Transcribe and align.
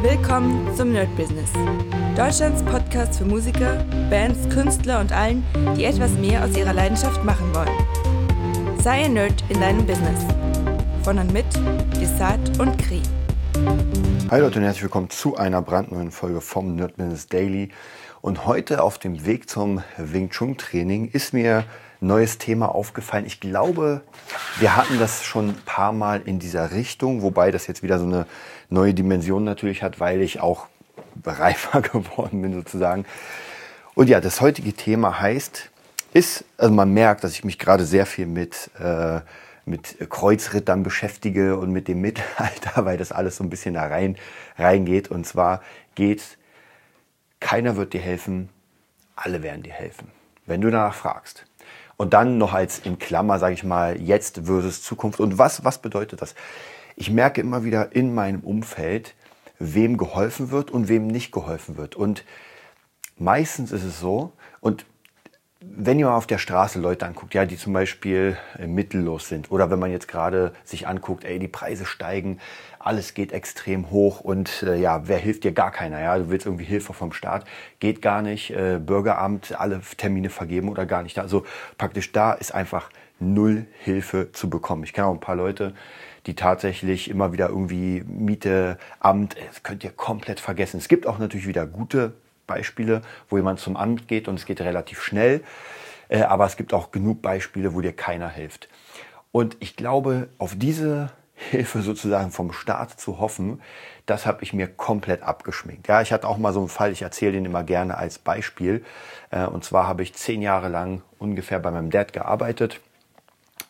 Willkommen 0.00 0.72
zum 0.76 0.92
Nerd 0.92 1.14
Business. 1.16 1.50
Deutschlands 2.16 2.62
Podcast 2.62 3.18
für 3.18 3.24
Musiker, 3.24 3.84
Bands, 4.08 4.48
Künstler 4.48 5.00
und 5.00 5.10
allen, 5.10 5.44
die 5.76 5.86
etwas 5.86 6.12
mehr 6.12 6.44
aus 6.44 6.56
ihrer 6.56 6.72
Leidenschaft 6.72 7.24
machen 7.24 7.52
wollen. 7.52 8.78
Sei 8.80 9.06
ein 9.06 9.14
Nerd 9.14 9.42
in 9.48 9.60
deinem 9.60 9.84
Business. 9.84 10.24
Von 11.02 11.18
und 11.18 11.32
mit 11.32 11.46
Desart 12.00 12.60
und 12.60 12.78
Kri. 12.78 13.02
Hi 14.30 14.40
Leute 14.40 14.60
und 14.60 14.64
herzlich 14.66 14.84
willkommen 14.84 15.10
zu 15.10 15.36
einer 15.36 15.62
brandneuen 15.62 16.12
Folge 16.12 16.40
vom 16.40 16.76
Nerd 16.76 16.96
Business 16.96 17.26
Daily. 17.26 17.70
Und 18.20 18.46
heute 18.46 18.84
auf 18.84 18.98
dem 18.98 19.26
Weg 19.26 19.50
zum 19.50 19.82
Wing 19.96 20.30
Chun 20.30 20.56
Training 20.56 21.08
ist 21.08 21.34
mir 21.34 21.64
neues 22.00 22.38
Thema 22.38 22.74
aufgefallen. 22.74 23.26
Ich 23.26 23.40
glaube, 23.40 24.02
wir 24.58 24.76
hatten 24.76 24.98
das 24.98 25.24
schon 25.24 25.50
ein 25.50 25.62
paar 25.64 25.92
Mal 25.92 26.22
in 26.24 26.38
dieser 26.38 26.72
Richtung, 26.72 27.22
wobei 27.22 27.50
das 27.50 27.66
jetzt 27.66 27.82
wieder 27.82 27.98
so 27.98 28.06
eine 28.06 28.26
neue 28.70 28.94
Dimension 28.94 29.44
natürlich 29.44 29.82
hat, 29.82 30.00
weil 30.00 30.20
ich 30.20 30.40
auch 30.40 30.66
reifer 31.24 31.82
geworden 31.82 32.42
bin 32.42 32.54
sozusagen. 32.54 33.04
Und 33.94 34.08
ja, 34.08 34.20
das 34.20 34.40
heutige 34.40 34.72
Thema 34.72 35.20
heißt, 35.20 35.70
ist, 36.12 36.44
also 36.56 36.72
man 36.72 36.92
merkt, 36.94 37.24
dass 37.24 37.32
ich 37.32 37.44
mich 37.44 37.58
gerade 37.58 37.84
sehr 37.84 38.06
viel 38.06 38.26
mit, 38.26 38.70
äh, 38.78 39.20
mit 39.64 40.08
Kreuzrittern 40.08 40.82
beschäftige 40.82 41.58
und 41.58 41.70
mit 41.70 41.88
dem 41.88 42.00
Mittelalter, 42.02 42.84
weil 42.84 42.96
das 42.96 43.12
alles 43.12 43.36
so 43.36 43.44
ein 43.44 43.50
bisschen 43.50 43.74
da 43.74 43.86
rein 43.86 44.16
reingeht. 44.56 45.08
Und 45.10 45.26
zwar 45.26 45.62
geht, 45.94 46.38
keiner 47.40 47.76
wird 47.76 47.92
dir 47.92 48.00
helfen, 48.00 48.48
alle 49.16 49.42
werden 49.42 49.62
dir 49.62 49.72
helfen, 49.72 50.12
wenn 50.46 50.60
du 50.60 50.70
danach 50.70 50.94
fragst. 50.94 51.47
Und 51.98 52.14
dann 52.14 52.38
noch 52.38 52.54
als 52.54 52.78
in 52.78 52.98
Klammer, 52.98 53.40
sage 53.40 53.54
ich 53.54 53.64
mal, 53.64 54.00
jetzt 54.00 54.42
versus 54.44 54.82
Zukunft. 54.82 55.18
Und 55.18 55.36
was, 55.36 55.64
was 55.64 55.82
bedeutet 55.82 56.22
das? 56.22 56.36
Ich 56.94 57.10
merke 57.10 57.40
immer 57.40 57.64
wieder 57.64 57.94
in 57.94 58.14
meinem 58.14 58.40
Umfeld, 58.40 59.14
wem 59.58 59.98
geholfen 59.98 60.52
wird 60.52 60.70
und 60.70 60.88
wem 60.88 61.08
nicht 61.08 61.32
geholfen 61.32 61.76
wird. 61.76 61.96
Und 61.96 62.24
meistens 63.16 63.72
ist 63.72 63.82
es 63.82 63.98
so, 63.98 64.32
und 64.60 64.86
wenn 65.60 65.98
ihr 65.98 66.06
mal 66.06 66.16
auf 66.16 66.26
der 66.26 66.38
Straße 66.38 66.78
Leute 66.78 67.06
anguckt, 67.06 67.34
ja, 67.34 67.44
die 67.44 67.56
zum 67.56 67.72
Beispiel 67.72 68.36
äh, 68.58 68.66
mittellos 68.66 69.28
sind, 69.28 69.50
oder 69.50 69.70
wenn 69.70 69.78
man 69.78 69.90
jetzt 69.90 70.06
gerade 70.06 70.52
sich 70.64 70.86
anguckt, 70.86 71.24
ey, 71.24 71.38
die 71.38 71.48
Preise 71.48 71.84
steigen, 71.84 72.38
alles 72.78 73.14
geht 73.14 73.32
extrem 73.32 73.90
hoch 73.90 74.20
und 74.20 74.62
äh, 74.62 74.76
ja, 74.76 75.08
wer 75.08 75.18
hilft 75.18 75.44
dir? 75.44 75.52
Gar 75.52 75.72
keiner, 75.72 76.00
ja, 76.00 76.16
du 76.16 76.30
willst 76.30 76.46
irgendwie 76.46 76.64
Hilfe 76.64 76.92
vom 76.92 77.12
Staat, 77.12 77.44
geht 77.80 78.02
gar 78.02 78.22
nicht, 78.22 78.50
äh, 78.50 78.78
Bürgeramt, 78.78 79.58
alle 79.58 79.80
Termine 79.96 80.30
vergeben 80.30 80.68
oder 80.68 80.86
gar 80.86 81.02
nicht. 81.02 81.18
Also 81.18 81.44
praktisch 81.76 82.12
da 82.12 82.32
ist 82.32 82.54
einfach 82.54 82.90
null 83.18 83.66
Hilfe 83.80 84.30
zu 84.32 84.48
bekommen. 84.48 84.84
Ich 84.84 84.92
kenne 84.92 85.08
auch 85.08 85.14
ein 85.14 85.20
paar 85.20 85.36
Leute, 85.36 85.74
die 86.26 86.34
tatsächlich 86.34 87.10
immer 87.10 87.32
wieder 87.32 87.48
irgendwie 87.48 88.04
Miete, 88.06 88.78
Amt, 89.00 89.36
das 89.48 89.62
könnt 89.64 89.82
ihr 89.82 89.90
komplett 89.90 90.38
vergessen. 90.38 90.78
Es 90.78 90.88
gibt 90.88 91.06
auch 91.06 91.18
natürlich 91.18 91.48
wieder 91.48 91.66
gute 91.66 92.12
Beispiele, 92.48 93.02
wo 93.28 93.36
jemand 93.36 93.60
zum 93.60 93.76
Amt 93.76 94.08
geht 94.08 94.26
und 94.26 94.34
es 94.34 94.46
geht 94.46 94.60
relativ 94.60 95.00
schnell. 95.00 95.42
Äh, 96.08 96.22
aber 96.22 96.46
es 96.46 96.56
gibt 96.56 96.74
auch 96.74 96.90
genug 96.90 97.22
Beispiele, 97.22 97.74
wo 97.74 97.80
dir 97.80 97.92
keiner 97.92 98.28
hilft. 98.28 98.68
Und 99.30 99.56
ich 99.60 99.76
glaube, 99.76 100.28
auf 100.38 100.54
diese 100.56 101.10
Hilfe 101.34 101.82
sozusagen 101.82 102.32
vom 102.32 102.52
Staat 102.52 102.98
zu 102.98 103.20
hoffen, 103.20 103.62
das 104.06 104.26
habe 104.26 104.42
ich 104.42 104.52
mir 104.52 104.66
komplett 104.66 105.22
abgeschminkt. 105.22 105.86
Ja, 105.86 106.00
ich 106.00 106.12
hatte 106.12 106.26
auch 106.26 106.38
mal 106.38 106.52
so 106.52 106.60
einen 106.60 106.68
Fall, 106.68 106.90
ich 106.90 107.02
erzähle 107.02 107.32
den 107.32 107.44
immer 107.44 107.62
gerne 107.62 107.96
als 107.96 108.18
Beispiel. 108.18 108.84
Äh, 109.30 109.44
und 109.44 109.64
zwar 109.64 109.86
habe 109.86 110.02
ich 110.02 110.14
zehn 110.14 110.42
Jahre 110.42 110.68
lang 110.68 111.02
ungefähr 111.18 111.60
bei 111.60 111.70
meinem 111.70 111.90
Dad 111.90 112.12
gearbeitet 112.12 112.80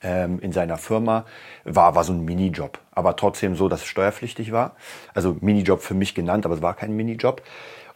ähm, 0.03 0.39
in 0.41 0.53
seiner 0.53 0.77
Firma. 0.77 1.25
War, 1.65 1.95
war 1.95 2.05
so 2.05 2.13
ein 2.13 2.25
Minijob, 2.25 2.79
aber 2.92 3.17
trotzdem 3.17 3.57
so, 3.57 3.69
dass 3.69 3.81
es 3.81 3.87
steuerpflichtig 3.87 4.53
war. 4.53 4.77
Also 5.13 5.37
Minijob 5.41 5.83
für 5.83 5.95
mich 5.95 6.15
genannt, 6.15 6.47
aber 6.47 6.55
es 6.55 6.63
war 6.63 6.75
kein 6.75 6.97
Minijob. 6.97 7.42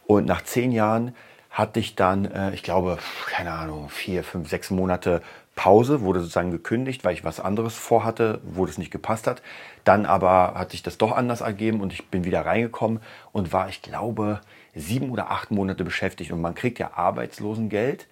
Und 0.05 0.25
nach 0.25 0.43
zehn 0.43 0.71
Jahren 0.71 1.15
hatte 1.49 1.79
ich 1.79 1.95
dann, 1.95 2.25
äh, 2.25 2.53
ich 2.53 2.63
glaube, 2.63 2.97
keine 3.27 3.51
Ahnung, 3.51 3.89
vier, 3.89 4.23
fünf, 4.23 4.49
sechs 4.49 4.69
Monate 4.71 5.21
Pause, 5.55 6.01
wurde 6.01 6.19
sozusagen 6.19 6.49
gekündigt, 6.49 7.05
weil 7.05 7.13
ich 7.13 7.23
was 7.23 7.39
anderes 7.39 7.75
vorhatte, 7.75 8.41
wo 8.43 8.65
das 8.65 8.79
nicht 8.79 8.89
gepasst 8.89 9.27
hat. 9.27 9.43
Dann 9.83 10.05
aber 10.07 10.55
hat 10.55 10.71
sich 10.71 10.81
das 10.81 10.97
doch 10.97 11.11
anders 11.11 11.41
ergeben 11.41 11.81
und 11.81 11.93
ich 11.93 12.07
bin 12.07 12.23
wieder 12.23 12.45
reingekommen 12.45 12.99
und 13.31 13.53
war, 13.53 13.69
ich 13.69 13.83
glaube, 13.83 14.41
sieben 14.73 15.11
oder 15.11 15.29
acht 15.29 15.51
Monate 15.51 15.83
beschäftigt. 15.83 16.31
Und 16.31 16.41
man 16.41 16.55
kriegt 16.55 16.79
ja 16.79 16.93
Arbeitslosengeld 16.95 18.07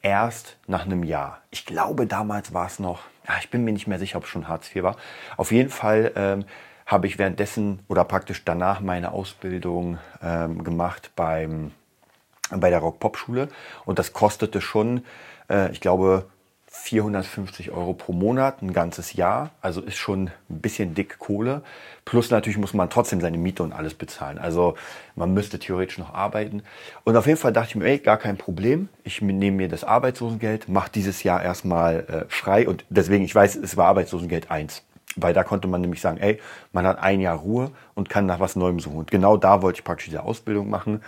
erst 0.00 0.56
nach 0.68 0.84
einem 0.84 1.02
Jahr. 1.02 1.40
Ich 1.50 1.66
glaube, 1.66 2.06
damals 2.06 2.54
war 2.54 2.66
es 2.66 2.78
noch, 2.78 3.00
ja, 3.26 3.34
ich 3.40 3.50
bin 3.50 3.64
mir 3.64 3.72
nicht 3.72 3.88
mehr 3.88 3.98
sicher, 3.98 4.18
ob 4.18 4.24
es 4.24 4.30
schon 4.30 4.46
Hartz 4.46 4.74
IV 4.74 4.84
war. 4.84 4.96
Auf 5.36 5.50
jeden 5.50 5.70
Fall 5.70 6.12
ähm, 6.14 6.44
habe 6.86 7.08
ich 7.08 7.18
währenddessen 7.18 7.80
oder 7.88 8.04
praktisch 8.04 8.44
danach 8.44 8.80
meine 8.80 9.10
Ausbildung 9.10 9.98
ähm, 10.22 10.62
gemacht 10.62 11.10
beim, 11.16 11.72
bei 12.50 12.70
der 12.70 12.78
Rock-Pop-Schule. 12.78 13.48
Und 13.84 13.98
das 13.98 14.12
kostete 14.12 14.60
schon, 14.60 15.04
äh, 15.50 15.70
ich 15.72 15.80
glaube, 15.80 16.26
450 16.68 17.70
Euro 17.72 17.94
pro 17.94 18.12
Monat, 18.12 18.62
ein 18.62 18.72
ganzes 18.72 19.14
Jahr. 19.14 19.50
Also 19.60 19.80
ist 19.80 19.96
schon 19.96 20.30
ein 20.48 20.60
bisschen 20.60 20.94
dick 20.94 21.18
Kohle. 21.18 21.62
Plus 22.04 22.30
natürlich 22.30 22.58
muss 22.58 22.74
man 22.74 22.90
trotzdem 22.90 23.20
seine 23.20 23.38
Miete 23.38 23.62
und 23.62 23.72
alles 23.72 23.94
bezahlen. 23.94 24.38
Also 24.38 24.76
man 25.16 25.32
müsste 25.34 25.58
theoretisch 25.58 25.98
noch 25.98 26.14
arbeiten. 26.14 26.62
Und 27.04 27.16
auf 27.16 27.26
jeden 27.26 27.38
Fall 27.38 27.52
dachte 27.52 27.70
ich 27.70 27.76
mir, 27.76 27.86
ey, 27.86 27.98
gar 27.98 28.18
kein 28.18 28.36
Problem. 28.36 28.88
Ich 29.02 29.20
nehme 29.22 29.56
mir 29.56 29.68
das 29.68 29.82
Arbeitslosengeld, 29.82 30.68
mache 30.68 30.90
dieses 30.92 31.22
Jahr 31.22 31.42
erstmal 31.42 32.00
äh, 32.00 32.24
frei. 32.28 32.68
Und 32.68 32.84
deswegen, 32.90 33.24
ich 33.24 33.34
weiß, 33.34 33.56
es 33.56 33.76
war 33.76 33.86
Arbeitslosengeld 33.88 34.50
1. 34.50 34.85
Weil 35.16 35.34
da 35.34 35.44
konnte 35.44 35.66
man 35.68 35.80
nämlich 35.80 36.00
sagen, 36.00 36.18
ey, 36.18 36.40
man 36.72 36.86
hat 36.86 36.98
ein 36.98 37.20
Jahr 37.20 37.36
Ruhe 37.36 37.70
und 37.94 38.08
kann 38.08 38.26
nach 38.26 38.40
was 38.40 38.54
Neuem 38.56 38.80
suchen. 38.80 38.98
Und 38.98 39.10
genau 39.10 39.36
da 39.36 39.62
wollte 39.62 39.80
ich 39.80 39.84
praktisch 39.84 40.06
diese 40.06 40.22
Ausbildung 40.22 40.68
machen. 40.68 41.02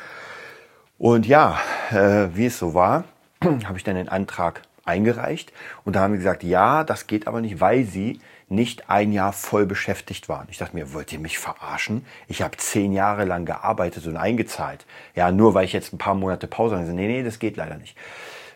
Und 0.99 1.27
ja, 1.27 1.59
äh, 1.91 2.29
wie 2.35 2.47
es 2.47 2.59
so 2.59 2.75
war, 2.75 3.05
habe 3.45 3.77
ich 3.77 3.85
dann 3.85 3.95
den 3.95 4.09
Antrag 4.09 4.63
eingereicht. 4.85 5.53
Und 5.85 5.95
da 5.95 6.01
haben 6.01 6.13
wir 6.13 6.19
gesagt, 6.19 6.43
ja, 6.43 6.83
das 6.83 7.07
geht 7.07 7.27
aber 7.27 7.41
nicht, 7.41 7.61
weil 7.61 7.85
sie 7.85 8.21
nicht 8.49 8.89
ein 8.89 9.13
Jahr 9.13 9.33
voll 9.33 9.67
beschäftigt 9.67 10.29
waren. 10.29 10.47
Ich 10.51 10.59
dachte 10.59 10.75
mir, 10.75 10.95
wollt 10.95 11.13
ihr 11.13 11.19
mich 11.19 11.39
verarschen? 11.39 12.05
Ich 12.27 12.41
habe 12.41 12.57
zehn 12.57 12.93
Jahre 12.93 13.25
lang 13.25 13.45
gearbeitet 13.45 14.07
und 14.07 14.17
eingezahlt. 14.17 14.87
Ja, 15.15 15.31
nur 15.31 15.55
weil 15.55 15.67
ich 15.67 15.75
jetzt 15.75 15.93
ein 15.93 15.99
paar 15.99 16.15
Monate 16.15 16.47
Pause 16.47 16.79
habe. 16.79 16.89
Nee, 16.89 17.07
nee, 17.07 17.23
das 17.23 17.39
geht 17.39 17.57
leider 17.59 17.77
nicht. 17.77 17.97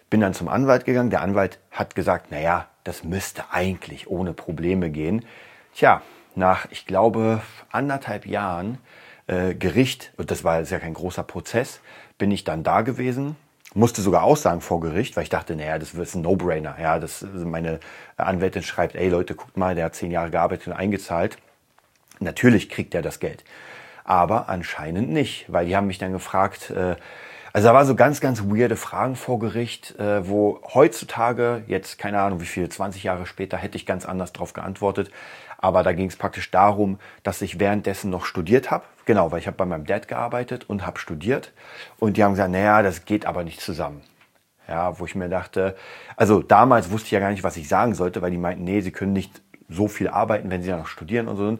Bin 0.09 0.21
dann 0.21 0.35
zum 0.35 0.49
Anwalt 0.49 0.87
gegangen. 0.87 1.11
Der 1.11 1.21
Anwalt 1.21 1.59
hat 1.71 1.95
gesagt, 1.95 2.31
naja, 2.31 2.69
das 2.85 3.05
müsste 3.05 3.45
eigentlich 3.51 4.09
ohne 4.09 4.33
Probleme 4.33 4.91
gehen. 4.91 5.25
Tja, 5.75 6.03
nach, 6.35 6.67
ich 6.71 6.87
glaube, 6.87 7.43
anderthalb 7.71 8.27
Jahren 8.27 8.79
äh, 9.27 9.55
Gericht, 9.55 10.13
und 10.17 10.31
das 10.31 10.45
war 10.45 10.61
ja 10.61 10.79
kein 10.79 10.95
großer 10.95 11.23
Prozess, 11.23 11.81
bin 12.19 12.31
ich 12.31 12.45
dann 12.45 12.63
da 12.63 12.83
gewesen, 12.83 13.37
musste 13.75 14.03
sogar 14.03 14.23
aussagen 14.25 14.61
vor 14.61 14.81
Gericht, 14.81 15.17
weil 15.17 15.25
ich 15.25 15.31
dachte, 15.31 15.57
naja, 15.57 15.79
das 15.79 15.95
ist 15.95 16.15
ein 16.15 16.23
No-Brainer. 16.23 16.77
Ja, 16.81 16.99
das, 16.99 17.25
also 17.25 17.47
meine 17.47 17.81
Anwältin 18.17 18.63
schreibt, 18.63 18.95
ey 18.95 19.09
Leute, 19.09 19.35
guckt 19.35 19.57
mal, 19.57 19.75
der 19.75 19.87
hat 19.87 19.95
zehn 19.95 20.11
Jahre 20.11 20.31
gearbeitet 20.31 20.69
und 20.69 20.73
eingezahlt. 20.75 21.39
Natürlich 22.21 22.69
kriegt 22.69 22.95
er 22.95 23.03
das 23.03 23.19
Geld. 23.19 23.45
Aber 24.05 24.49
anscheinend 24.49 25.11
nicht, 25.11 25.51
weil 25.51 25.67
die 25.67 25.77
haben 25.77 25.87
mich 25.87 25.99
dann 25.99 26.13
gefragt, 26.13 26.71
äh, 26.71 26.97
also 27.53 27.69
da 27.69 27.75
waren 27.75 27.87
so 27.87 27.95
ganz, 27.95 28.21
ganz 28.21 28.43
weirde 28.45 28.77
Fragen 28.77 29.15
vor 29.15 29.39
Gericht, 29.39 29.99
äh, 29.99 30.27
wo 30.27 30.61
heutzutage, 30.73 31.65
jetzt 31.67 31.99
keine 31.99 32.21
Ahnung 32.21 32.41
wie 32.41 32.47
viel, 32.47 32.69
20 32.69 33.03
Jahre 33.03 33.27
später, 33.27 33.57
hätte 33.57 33.77
ich 33.77 33.85
ganz 33.85 34.07
anders 34.07 34.33
drauf 34.33 34.53
geantwortet. 34.55 35.11
Aber 35.59 35.83
da 35.83 35.93
ging 35.93 36.09
es 36.09 36.17
praktisch 36.17 36.51
darum, 36.51 36.99
dass 37.23 37.41
ich 37.43 37.61
währenddessen 37.61 38.11
noch 38.11 38.25
studiert 38.25 38.71
habe. 38.71 38.85
Genau, 39.05 39.31
weil 39.31 39.39
ich 39.39 39.47
habe 39.47 39.57
bei 39.57 39.67
meinem 39.67 39.87
Dad 39.87 40.09
gearbeitet 40.09 40.69
und 40.69 40.87
habe 40.87 40.99
studiert. 40.99 41.53
Und 41.99 42.17
die 42.17 42.25
haben 42.25 42.33
gesagt, 42.33 42.51
naja, 42.51 42.83
das 42.83 43.05
geht 43.05 43.27
aber 43.27 43.45
nicht 43.45 43.61
zusammen. 43.61 44.03
Ja, 44.67 44.99
wo 44.99 45.05
ich 45.05 45.15
mir 45.15 45.29
dachte, 45.29 45.77
also 46.17 46.43
damals 46.43 46.91
wusste 46.91 47.07
ich 47.07 47.13
ja 47.13 47.21
gar 47.21 47.31
nicht, 47.31 47.45
was 47.45 47.57
ich 47.57 47.69
sagen 47.69 47.95
sollte, 47.95 48.23
weil 48.23 48.31
die 48.31 48.39
meinten, 48.39 48.65
nee, 48.65 48.81
sie 48.81 48.93
können 48.93 49.13
nicht 49.13 49.43
so 49.69 49.89
viel 49.89 50.09
arbeiten, 50.09 50.51
wenn 50.51 50.63
sie 50.63 50.71
ja 50.71 50.77
noch 50.77 50.87
studieren 50.87 51.29
und 51.29 51.37
so. 51.37 51.59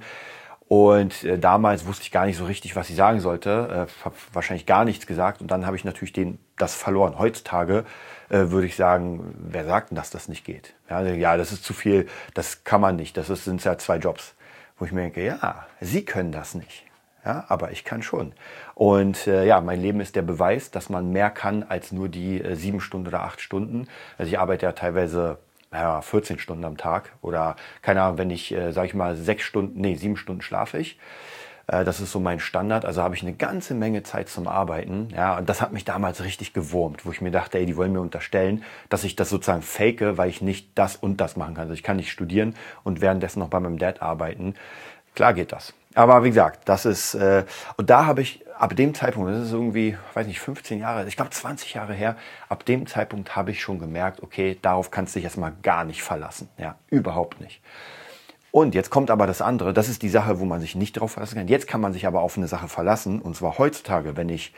Und 0.73 1.25
äh, 1.25 1.39
damals 1.39 1.85
wusste 1.85 2.05
ich 2.05 2.11
gar 2.11 2.25
nicht 2.25 2.39
so 2.39 2.47
richtig, 2.47 2.77
was 2.77 2.89
ich 2.89 2.97
sagen 2.97 3.21
sollte. 3.21 3.87
Äh, 3.91 4.05
habe 4.07 4.15
wahrscheinlich 4.33 4.65
gar 4.65 4.87
nichts 4.87 5.07
gesagt. 5.07 5.43
Und 5.43 5.51
dann 5.51 5.67
habe 5.67 5.77
ich 5.77 5.85
natürlich 5.85 6.15
den, 6.15 6.39
das 6.57 6.75
verloren. 6.75 7.19
Heutzutage 7.19 7.85
äh, 8.31 8.49
würde 8.49 8.67
ich 8.67 8.75
sagen, 8.75 9.35
wer 9.37 9.67
sagt 9.67 9.91
denn, 9.91 9.97
dass 9.97 10.09
das 10.09 10.29
nicht 10.29 10.47
geht? 10.47 10.73
Ja, 10.89 11.03
ja, 11.03 11.37
das 11.37 11.53
ist 11.53 11.63
zu 11.63 11.75
viel, 11.75 12.09
das 12.33 12.65
kann 12.65 12.81
man 12.81 12.97
nicht. 12.97 13.19
Das 13.19 13.29
ist, 13.29 13.45
sind 13.45 13.63
ja 13.63 13.77
zwei 13.77 13.99
Jobs. 13.99 14.33
Wo 14.79 14.87
ich 14.87 14.93
mir 14.93 15.03
denke, 15.03 15.23
ja, 15.23 15.67
Sie 15.83 16.07
können 16.07 16.33
das 16.33 16.55
nicht. 16.55 16.87
Ja, 17.23 17.45
aber 17.49 17.73
ich 17.73 17.85
kann 17.85 18.03
schon. 18.03 18.33
Und 18.75 19.27
äh, 19.27 19.45
ja, 19.45 19.61
mein 19.61 19.79
Leben 19.79 20.01
ist 20.01 20.17
der 20.17 20.23
Beweis, 20.23 20.71
dass 20.71 20.89
man 20.89 21.13
mehr 21.13 21.29
kann 21.29 21.65
als 21.65 21.93
nur 21.93 22.09
die 22.09 22.41
äh, 22.41 22.57
sieben 22.57 22.81
Stunden 22.81 23.09
oder 23.09 23.25
acht 23.25 23.43
Stunden. 23.43 23.89
Also 24.17 24.31
ich 24.33 24.39
arbeite 24.39 24.65
ja 24.65 24.73
teilweise 24.73 25.37
ja, 25.73 26.01
14 26.01 26.39
Stunden 26.39 26.65
am 26.65 26.77
Tag 26.77 27.13
oder 27.23 27.57
keine 27.81 28.03
Ahnung, 28.03 28.19
wenn 28.19 28.31
ich, 28.31 28.53
äh, 28.53 28.73
sage 28.73 28.89
ich 28.89 28.95
mal, 28.95 29.17
sechs 29.17 29.45
Stunden, 29.45 29.81
nee, 29.81 29.95
sieben 29.95 30.17
Stunden 30.17 30.43
schlafe 30.43 30.79
ich. 30.79 30.99
Äh, 31.67 31.85
das 31.85 32.01
ist 32.01 32.13
so 32.13 32.21
mein 32.21 32.41
Standard. 32.41 32.85
Also 32.85 33.03
habe 33.03 33.15
ich 33.15 33.23
eine 33.23 33.35
ganze 33.35 33.75
Menge 33.75 34.03
Zeit 34.03 34.29
zum 34.29 34.47
Arbeiten. 34.47 35.09
Ja, 35.15 35.39
und 35.39 35.49
das 35.49 35.61
hat 35.61 35.73
mich 35.73 35.85
damals 35.85 36.23
richtig 36.23 36.53
gewurmt, 36.53 37.07
wo 37.07 37.11
ich 37.11 37.21
mir 37.21 37.31
dachte, 37.31 37.59
ey, 37.59 37.67
die 37.67 37.77
wollen 37.77 37.93
mir 37.93 38.01
unterstellen, 38.01 38.65
dass 38.89 39.05
ich 39.05 39.17
das 39.17 39.31
sozusagen 39.31 39.63
fake, 39.63 40.17
weil 40.17 40.29
ich 40.29 40.43
nicht 40.43 40.71
das 40.75 40.97
und 40.97 41.21
das 41.21 41.37
machen 41.37 41.55
kann. 41.55 41.63
Also 41.63 41.75
ich 41.75 41.83
kann 41.83 41.97
nicht 41.97 42.11
studieren 42.11 42.55
und 42.85 43.01
währenddessen 43.01 43.41
noch 43.41 43.49
bei 43.49 43.61
meinem 43.61 43.79
Dad 43.79 44.03
arbeiten. 44.03 44.55
Klar 45.15 45.35
geht 45.35 45.53
das. 45.53 45.75
Aber 45.95 46.25
wie 46.25 46.29
gesagt, 46.29 46.69
das 46.69 46.85
ist, 46.87 47.15
äh, 47.15 47.45
und 47.77 47.91
da 47.91 48.07
habe 48.07 48.23
ich 48.23 48.45
ab 48.59 48.77
dem 48.77 48.95
Zeitpunkt, 48.95 49.31
das 49.31 49.47
ist 49.47 49.53
irgendwie, 49.53 49.97
weiß 50.15 50.27
nicht, 50.27 50.41
15 50.41 50.79
Jahre, 50.79 51.07
ich 51.07 51.17
glaube 51.17 51.31
20 51.31 51.75
Jahre 51.75 51.95
her, 51.95 52.17
ab 52.49 52.65
dem 52.65 52.87
Zeitpunkt 52.87 53.35
habe 53.37 53.51
ich 53.51 53.61
schon 53.61 53.79
gemerkt, 53.79 54.23
okay, 54.23 54.59
darauf 54.63 54.91
kannst 54.91 55.15
du 55.15 55.19
dich 55.19 55.25
erstmal 55.25 55.53
gar 55.63 55.85
nicht 55.85 56.03
verlassen. 56.03 56.49
Ja, 56.59 56.77
überhaupt 56.89 57.41
nicht. 57.41 57.61
Und 58.51 58.75
jetzt 58.75 58.91
kommt 58.91 59.11
aber 59.11 59.27
das 59.27 59.41
andere, 59.41 59.73
das 59.73 59.89
ist 59.89 60.03
die 60.03 60.09
Sache, 60.11 60.39
wo 60.39 60.45
man 60.45 60.61
sich 60.61 60.75
nicht 60.75 60.97
darauf 60.97 61.13
verlassen 61.13 61.37
kann. 61.37 61.49
Jetzt 61.49 61.67
kann 61.67 61.81
man 61.81 61.93
sich 61.93 62.07
aber 62.07 62.21
auf 62.21 62.37
eine 62.37 62.49
Sache 62.49 62.69
verlassen, 62.69 63.21
und 63.21 63.35
zwar 63.35 63.59
heutzutage, 63.59 64.17
wenn 64.17 64.29
ich 64.29 64.55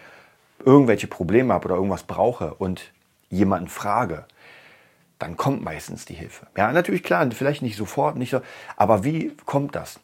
irgendwelche 0.64 1.06
Probleme 1.06 1.54
habe 1.54 1.66
oder 1.66 1.76
irgendwas 1.76 2.02
brauche 2.02 2.54
und 2.54 2.92
jemanden 3.30 3.68
frage, 3.68 4.26
dann 5.18 5.36
kommt 5.36 5.62
meistens 5.62 6.04
die 6.04 6.14
Hilfe. 6.14 6.46
Ja, 6.56 6.72
natürlich 6.72 7.02
klar, 7.02 7.26
vielleicht 7.30 7.62
nicht 7.62 7.76
sofort, 7.76 8.16
nicht 8.16 8.30
so, 8.30 8.40
aber 8.76 9.04
wie 9.04 9.34
kommt 9.46 9.74
das? 9.74 10.00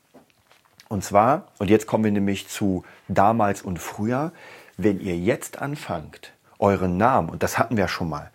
Und 0.90 1.04
zwar, 1.04 1.46
und 1.58 1.70
jetzt 1.70 1.86
kommen 1.86 2.02
wir 2.02 2.10
nämlich 2.10 2.48
zu 2.48 2.82
damals 3.06 3.62
und 3.62 3.78
früher, 3.78 4.32
wenn 4.76 4.98
ihr 5.00 5.16
jetzt 5.16 5.62
anfangt, 5.62 6.32
euren 6.58 6.96
Namen, 6.96 7.28
und 7.28 7.44
das 7.44 7.58
hatten 7.58 7.76
wir 7.76 7.86
schon 7.86 8.08
mal, 8.08 8.32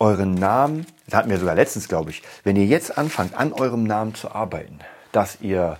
euren 0.00 0.34
Namen, 0.34 0.84
das 1.06 1.14
hatten 1.14 1.30
wir 1.30 1.38
sogar 1.38 1.54
letztens, 1.54 1.86
glaube 1.86 2.10
ich, 2.10 2.22
wenn 2.42 2.56
ihr 2.56 2.66
jetzt 2.66 2.98
anfangt, 2.98 3.36
an 3.36 3.52
eurem 3.52 3.84
Namen 3.84 4.16
zu 4.16 4.32
arbeiten, 4.32 4.80
dass 5.12 5.40
ihr 5.42 5.78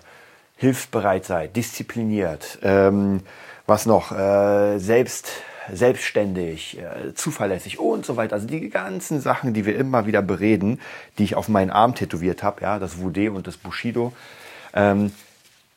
hilfsbereit 0.55 1.25
seid, 1.25 1.57
diszipliniert, 1.57 2.61
ähm, 2.63 3.23
was 3.67 3.87
noch, 3.87 4.13
äh, 4.13 4.79
selbst, 4.79 5.29
selbstständig, 5.73 6.79
äh, 6.79 7.15
zuverlässig 7.15 7.81
und 7.81 8.07
so 8.07 8.17
weiter. 8.17 8.35
Also 8.35 8.47
die 8.47 8.71
ganzen 8.71 9.21
Sachen, 9.21 9.55
die 9.55 9.67
wir 9.67 9.77
immer 9.77 10.07
wieder 10.07 10.23
bereden, 10.23 10.81
die 11.19 11.25
ich 11.25 11.35
auf 11.35 11.49
meinen 11.49 11.73
Arm 11.73 11.97
tätowiert 11.97 12.45
habe, 12.45 12.63
ja, 12.63 12.79
das 12.79 12.99
Wude 12.99 13.33
und 13.33 13.49
das 13.49 13.57
Bushido, 13.57 14.13
ähm, 14.73 15.11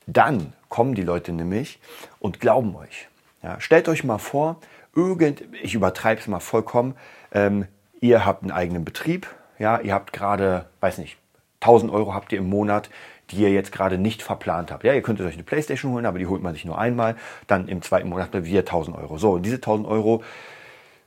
dann 0.08 0.54
kommen 0.70 0.96
die 0.96 1.04
Leute 1.04 1.32
nämlich 1.32 1.80
und 2.20 2.40
glauben 2.40 2.76
euch. 2.76 3.08
Ja, 3.44 3.60
stellt 3.60 3.88
euch 3.88 4.04
mal 4.04 4.18
vor, 4.18 4.58
irgend, 4.96 5.44
ich 5.62 5.76
übertreibe 5.76 6.20
es 6.20 6.28
mal 6.28 6.40
vollkommen, 6.40 6.96
ähm, 7.32 7.68
ihr 8.02 8.26
habt 8.26 8.44
einen 8.44 8.52
eigenen 8.52 8.86
Betrieb, 8.86 9.28
ja, 9.60 9.80
ihr 9.80 9.94
habt 9.94 10.14
gerade, 10.14 10.66
weiß 10.80 10.98
nicht, 10.98 11.18
1000 11.62 11.92
Euro 11.92 12.14
habt 12.14 12.32
ihr 12.32 12.40
im 12.40 12.50
Monat, 12.50 12.90
die 13.32 13.38
ihr 13.38 13.52
jetzt 13.52 13.72
gerade 13.72 13.98
nicht 13.98 14.22
verplant 14.22 14.72
habt. 14.72 14.84
Ja, 14.84 14.94
ihr 14.94 15.02
könntet 15.02 15.26
euch 15.26 15.34
eine 15.34 15.44
Playstation 15.44 15.94
holen, 15.94 16.06
aber 16.06 16.20
die 16.20 16.28
holt 16.28 16.44
man 16.44 16.54
sich 16.54 16.66
nur 16.66 16.78
einmal, 16.78 17.16
dann 17.48 17.68
im 17.68 17.82
zweiten 17.82 18.10
Monat 18.10 18.34
wieder 18.34 18.60
1000 18.60 18.98
Euro. 18.98 19.18
So, 19.18 19.32
und 19.32 19.44
diese 19.44 19.56
1000 19.56 19.88
Euro 19.88 20.24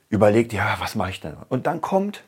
überlegt, 0.09 0.51
ja, 0.51 0.75
was 0.79 0.95
mache 0.95 1.11
ich 1.11 1.21
denn? 1.21 1.35
Und 1.47 1.67
dann 1.67 1.81
kommt 1.81 2.23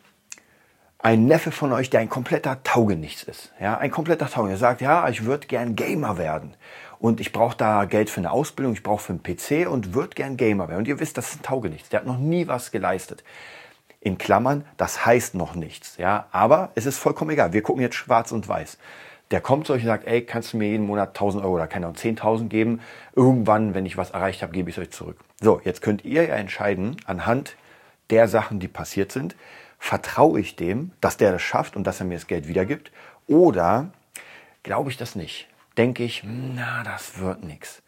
ein 1.03 1.25
Neffe 1.25 1.51
von 1.51 1.71
euch, 1.73 1.89
der 1.89 1.99
ein 1.99 2.09
kompletter 2.09 2.61
Taugenichts 2.63 3.23
ist. 3.23 3.51
Ja, 3.59 3.77
ein 3.77 3.91
kompletter 3.91 4.29
Taugenichts. 4.29 4.61
Er 4.61 4.69
sagt, 4.69 4.81
ja, 4.81 5.09
ich 5.09 5.25
würde 5.25 5.47
gern 5.47 5.75
Gamer 5.75 6.17
werden. 6.17 6.55
Und 6.99 7.19
ich 7.19 7.31
brauche 7.31 7.57
da 7.57 7.85
Geld 7.85 8.11
für 8.11 8.19
eine 8.19 8.31
Ausbildung, 8.31 8.73
ich 8.73 8.83
brauche 8.83 9.01
für 9.01 9.13
einen 9.13 9.23
PC 9.23 9.67
und 9.67 9.95
würde 9.95 10.13
gern 10.13 10.37
Gamer 10.37 10.67
werden. 10.67 10.79
Und 10.79 10.87
ihr 10.87 10.99
wisst, 10.99 11.17
das 11.17 11.31
ist 11.31 11.39
ein 11.39 11.43
Taugenichts. 11.43 11.89
Der 11.89 12.01
hat 12.01 12.07
noch 12.07 12.19
nie 12.19 12.47
was 12.47 12.71
geleistet. 12.71 13.23
In 13.99 14.19
Klammern, 14.19 14.65
das 14.77 15.05
heißt 15.05 15.33
noch 15.33 15.55
nichts. 15.55 15.97
Ja, 15.97 16.27
aber 16.31 16.69
es 16.75 16.85
ist 16.85 16.99
vollkommen 16.99 17.31
egal. 17.31 17.53
Wir 17.53 17.63
gucken 17.63 17.81
jetzt 17.81 17.95
schwarz 17.95 18.31
und 18.31 18.47
weiß. 18.47 18.77
Der 19.31 19.41
kommt 19.41 19.65
zu 19.65 19.73
euch 19.73 19.81
und 19.81 19.87
sagt, 19.87 20.05
ey, 20.07 20.23
kannst 20.25 20.53
du 20.53 20.57
mir 20.57 20.67
jeden 20.67 20.85
Monat 20.85 21.09
1000 21.09 21.43
Euro 21.43 21.55
oder 21.55 21.67
keine 21.67 21.87
Ahnung, 21.87 21.97
10.000 21.97 22.49
geben? 22.49 22.81
Irgendwann, 23.15 23.73
wenn 23.73 23.85
ich 23.85 23.97
was 23.97 24.11
erreicht 24.11 24.43
habe, 24.43 24.51
gebe 24.51 24.69
ich 24.69 24.77
es 24.77 24.81
euch 24.83 24.91
zurück. 24.91 25.17
So, 25.39 25.61
jetzt 25.63 25.81
könnt 25.81 26.03
ihr 26.03 26.27
ja 26.27 26.35
entscheiden, 26.35 26.97
anhand 27.05 27.55
der 28.09 28.27
Sachen, 28.27 28.59
die 28.59 28.67
passiert 28.67 29.11
sind, 29.11 29.35
vertraue 29.81 30.39
ich 30.39 30.55
dem, 30.55 30.91
dass 31.01 31.17
der 31.17 31.31
das 31.31 31.41
schafft 31.41 31.75
und 31.75 31.85
dass 31.87 31.99
er 31.99 32.05
mir 32.05 32.13
das 32.13 32.27
Geld 32.27 32.47
wiedergibt? 32.47 32.91
Oder 33.27 33.89
glaube 34.61 34.91
ich 34.91 34.95
das 34.95 35.15
nicht? 35.15 35.47
Denke 35.75 36.03
ich, 36.03 36.23
na, 36.23 36.83
das 36.83 37.17
wird 37.17 37.43
nichts. 37.43 37.81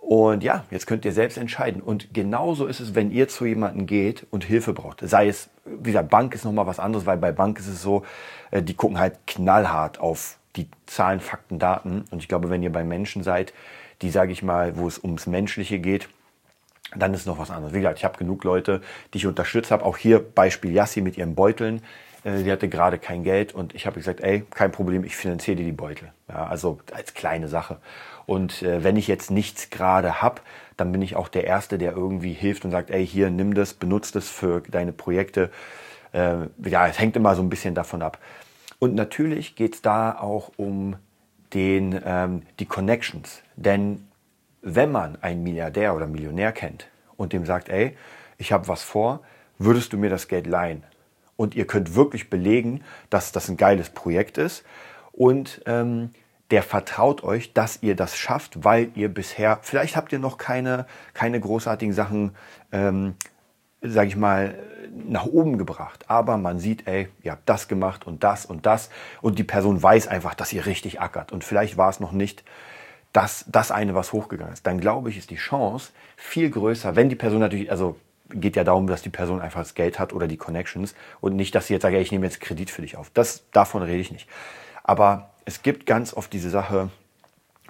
Und 0.00 0.42
ja, 0.42 0.64
jetzt 0.70 0.88
könnt 0.88 1.04
ihr 1.04 1.12
selbst 1.12 1.38
entscheiden. 1.38 1.80
Und 1.80 2.12
genauso 2.12 2.66
ist 2.66 2.80
es, 2.80 2.96
wenn 2.96 3.12
ihr 3.12 3.28
zu 3.28 3.46
jemandem 3.46 3.86
geht 3.86 4.26
und 4.30 4.44
Hilfe 4.44 4.72
braucht. 4.72 5.08
Sei 5.08 5.28
es, 5.28 5.48
wie 5.64 5.92
gesagt, 5.92 6.10
Bank 6.10 6.34
ist 6.34 6.44
nochmal 6.44 6.66
was 6.66 6.80
anderes, 6.80 7.06
weil 7.06 7.16
bei 7.16 7.30
Bank 7.30 7.60
ist 7.60 7.68
es 7.68 7.80
so, 7.80 8.04
äh, 8.50 8.60
die 8.60 8.74
gucken 8.74 8.98
halt 8.98 9.18
knallhart 9.28 10.00
auf 10.00 10.36
die 10.56 10.68
Zahlen, 10.86 11.20
Fakten, 11.20 11.60
Daten. 11.60 12.04
Und 12.10 12.18
ich 12.18 12.28
glaube, 12.28 12.50
wenn 12.50 12.62
ihr 12.62 12.72
bei 12.72 12.82
Menschen 12.82 13.22
seid, 13.22 13.54
die, 14.02 14.10
sage 14.10 14.32
ich 14.32 14.42
mal, 14.42 14.76
wo 14.76 14.88
es 14.88 14.98
ums 15.02 15.28
Menschliche 15.28 15.78
geht, 15.78 16.08
dann 16.94 17.14
ist 17.14 17.26
noch 17.26 17.38
was 17.38 17.50
anderes. 17.50 17.74
Wie 17.74 17.78
gesagt, 17.78 17.98
ich 17.98 18.04
habe 18.04 18.18
genug 18.18 18.44
Leute, 18.44 18.80
die 19.12 19.18
ich 19.18 19.26
unterstützt 19.26 19.70
habe. 19.70 19.84
Auch 19.84 19.96
hier 19.96 20.18
Beispiel 20.18 20.72
Yassi 20.72 21.00
mit 21.00 21.16
ihren 21.16 21.34
Beuteln. 21.34 21.82
Äh, 22.24 22.38
sie 22.38 22.50
hatte 22.50 22.68
gerade 22.68 22.98
kein 22.98 23.22
Geld 23.22 23.54
und 23.54 23.74
ich 23.74 23.86
habe 23.86 23.96
gesagt, 23.96 24.20
ey, 24.20 24.44
kein 24.50 24.72
Problem, 24.72 25.04
ich 25.04 25.16
finanziere 25.16 25.56
dir 25.56 25.64
die 25.64 25.72
Beutel. 25.72 26.12
Ja, 26.28 26.46
also 26.46 26.78
als 26.92 27.14
kleine 27.14 27.48
Sache. 27.48 27.78
Und 28.26 28.62
äh, 28.62 28.82
wenn 28.82 28.96
ich 28.96 29.06
jetzt 29.06 29.30
nichts 29.30 29.70
gerade 29.70 30.22
habe, 30.22 30.40
dann 30.76 30.90
bin 30.92 31.02
ich 31.02 31.14
auch 31.16 31.28
der 31.28 31.44
Erste, 31.44 31.78
der 31.78 31.92
irgendwie 31.92 32.32
hilft 32.32 32.64
und 32.64 32.70
sagt, 32.70 32.90
ey, 32.90 33.06
hier, 33.06 33.30
nimm 33.30 33.54
das, 33.54 33.74
benutze 33.74 34.14
das 34.14 34.28
für 34.28 34.62
deine 34.62 34.92
Projekte. 34.92 35.50
Äh, 36.12 36.46
ja, 36.64 36.88
es 36.88 36.98
hängt 36.98 37.16
immer 37.16 37.34
so 37.34 37.42
ein 37.42 37.50
bisschen 37.50 37.74
davon 37.74 38.02
ab. 38.02 38.18
Und 38.78 38.94
natürlich 38.94 39.56
geht 39.56 39.74
es 39.74 39.82
da 39.82 40.18
auch 40.18 40.52
um 40.56 40.96
den, 41.52 42.00
ähm, 42.04 42.42
die 42.58 42.66
Connections. 42.66 43.42
Denn 43.56 44.08
wenn 44.64 44.90
man 44.90 45.16
einen 45.22 45.42
Milliardär 45.42 45.94
oder 45.94 46.06
Millionär 46.06 46.52
kennt 46.52 46.88
und 47.16 47.32
dem 47.32 47.44
sagt, 47.44 47.68
ey, 47.68 47.96
ich 48.38 48.50
habe 48.50 48.66
was 48.66 48.82
vor, 48.82 49.20
würdest 49.58 49.92
du 49.92 49.98
mir 49.98 50.10
das 50.10 50.26
Geld 50.26 50.46
leihen? 50.46 50.82
Und 51.36 51.54
ihr 51.54 51.66
könnt 51.66 51.94
wirklich 51.94 52.30
belegen, 52.30 52.82
dass 53.10 53.30
das 53.30 53.48
ein 53.48 53.56
geiles 53.56 53.90
Projekt 53.90 54.38
ist 54.38 54.64
und 55.12 55.60
ähm, 55.66 56.10
der 56.50 56.62
vertraut 56.62 57.22
euch, 57.22 57.52
dass 57.52 57.82
ihr 57.82 57.96
das 57.96 58.16
schafft, 58.16 58.64
weil 58.64 58.90
ihr 58.94 59.12
bisher, 59.12 59.58
vielleicht 59.62 59.96
habt 59.96 60.12
ihr 60.12 60.18
noch 60.18 60.38
keine, 60.38 60.86
keine 61.12 61.40
großartigen 61.40 61.94
Sachen, 61.94 62.34
ähm, 62.72 63.14
sage 63.80 64.08
ich 64.08 64.16
mal, 64.16 64.54
nach 65.06 65.26
oben 65.26 65.58
gebracht. 65.58 66.04
Aber 66.08 66.36
man 66.36 66.58
sieht, 66.58 66.86
ey, 66.86 67.08
ihr 67.22 67.32
habt 67.32 67.48
das 67.48 67.66
gemacht 67.68 68.06
und 68.06 68.22
das 68.22 68.46
und 68.46 68.66
das. 68.66 68.90
Und 69.20 69.38
die 69.38 69.44
Person 69.44 69.82
weiß 69.82 70.06
einfach, 70.08 70.34
dass 70.34 70.52
ihr 70.52 70.66
richtig 70.66 71.00
ackert. 71.00 71.32
Und 71.32 71.44
vielleicht 71.44 71.76
war 71.76 71.90
es 71.90 71.98
noch 71.98 72.12
nicht 72.12 72.44
das, 73.14 73.44
das 73.48 73.70
eine, 73.70 73.94
was 73.94 74.12
hochgegangen 74.12 74.52
ist, 74.52 74.66
dann 74.66 74.80
glaube 74.80 75.08
ich, 75.08 75.16
ist 75.16 75.30
die 75.30 75.36
Chance 75.36 75.92
viel 76.16 76.50
größer, 76.50 76.96
wenn 76.96 77.08
die 77.08 77.14
Person 77.14 77.38
natürlich, 77.38 77.70
also 77.70 77.96
geht 78.28 78.56
ja 78.56 78.64
darum, 78.64 78.88
dass 78.88 79.02
die 79.02 79.10
Person 79.10 79.40
einfach 79.40 79.60
das 79.60 79.74
Geld 79.74 79.98
hat 80.00 80.12
oder 80.12 80.26
die 80.26 80.36
Connections 80.36 80.94
und 81.20 81.36
nicht, 81.36 81.54
dass 81.54 81.68
sie 81.68 81.74
jetzt 81.74 81.82
sagt, 81.82 81.94
ich 81.94 82.10
nehme 82.10 82.26
jetzt 82.26 82.40
Kredit 82.40 82.70
für 82.70 82.82
dich 82.82 82.96
auf. 82.96 83.10
Das, 83.14 83.44
davon 83.52 83.82
rede 83.82 84.00
ich 84.00 84.10
nicht. 84.10 84.28
Aber 84.82 85.30
es 85.44 85.62
gibt 85.62 85.86
ganz 85.86 86.12
oft 86.12 86.32
diese 86.32 86.50
Sache, 86.50 86.90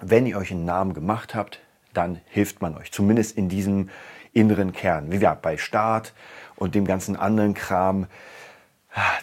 wenn 0.01 0.25
ihr 0.25 0.37
euch 0.37 0.51
einen 0.51 0.65
Namen 0.65 0.93
gemacht 0.95 1.35
habt, 1.35 1.59
dann 1.93 2.21
hilft 2.25 2.61
man 2.63 2.75
euch. 2.75 2.91
Zumindest 2.91 3.37
in 3.37 3.47
diesem 3.47 3.89
inneren 4.33 4.73
Kern. 4.73 5.11
Wie 5.11 5.19
gesagt, 5.19 5.43
bei 5.43 5.57
Start 5.57 6.13
und 6.55 6.73
dem 6.73 6.85
ganzen 6.85 7.15
anderen 7.15 7.53
Kram 7.53 8.07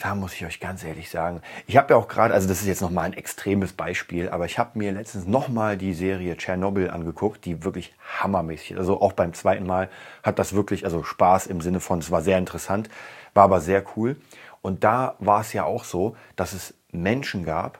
da 0.02 0.14
muss 0.14 0.34
ich 0.34 0.44
euch 0.44 0.60
ganz 0.60 0.84
ehrlich 0.84 1.08
sagen, 1.08 1.40
ich 1.66 1.76
habe 1.76 1.94
ja 1.94 1.96
auch 1.96 2.08
gerade, 2.08 2.34
also 2.34 2.46
das 2.46 2.60
ist 2.60 2.66
jetzt 2.66 2.82
nochmal 2.82 3.06
ein 3.06 3.12
extremes 3.14 3.72
Beispiel, 3.72 4.28
aber 4.28 4.44
ich 4.44 4.58
habe 4.58 4.78
mir 4.78 4.92
letztens 4.92 5.26
nochmal 5.26 5.78
die 5.78 5.94
Serie 5.94 6.36
Tschernobyl 6.36 6.90
angeguckt, 6.90 7.44
die 7.44 7.64
wirklich 7.64 7.94
hammermäßig 8.20 8.72
ist. 8.72 8.78
Also 8.78 9.00
auch 9.00 9.12
beim 9.12 9.32
zweiten 9.32 9.66
Mal 9.66 9.88
hat 10.22 10.38
das 10.38 10.52
wirklich, 10.52 10.84
also 10.84 11.02
Spaß 11.02 11.46
im 11.46 11.60
Sinne 11.60 11.80
von, 11.80 12.00
es 12.00 12.10
war 12.10 12.22
sehr 12.22 12.38
interessant, 12.38 12.90
war 13.32 13.44
aber 13.44 13.60
sehr 13.60 13.82
cool. 13.96 14.16
Und 14.60 14.84
da 14.84 15.16
war 15.18 15.40
es 15.40 15.52
ja 15.52 15.64
auch 15.64 15.84
so, 15.84 16.16
dass 16.36 16.52
es 16.52 16.74
Menschen 16.90 17.44
gab, 17.44 17.78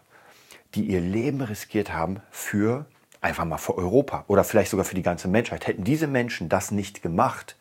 die 0.74 0.84
ihr 0.84 1.00
Leben 1.00 1.42
riskiert 1.42 1.92
haben 1.92 2.22
für 2.30 2.86
einfach 3.20 3.44
mal 3.44 3.58
für 3.58 3.76
Europa 3.76 4.24
oder 4.28 4.44
vielleicht 4.44 4.70
sogar 4.70 4.86
für 4.86 4.94
die 4.94 5.02
ganze 5.02 5.28
Menschheit. 5.28 5.66
Hätten 5.66 5.84
diese 5.84 6.06
Menschen 6.06 6.48
das 6.48 6.70
nicht 6.70 7.02
gemacht, 7.02 7.56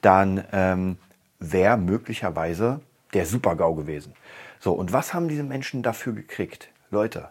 dann 0.00 0.44
ähm, 0.52 0.98
wäre 1.40 1.76
möglicherweise 1.76 2.80
der 3.14 3.26
Super-GAU 3.26 3.74
gewesen. 3.74 4.14
So, 4.58 4.72
und 4.72 4.92
was 4.92 5.14
haben 5.14 5.28
diese 5.28 5.42
Menschen 5.42 5.82
dafür 5.82 6.12
gekriegt? 6.12 6.68
Leute, 6.90 7.30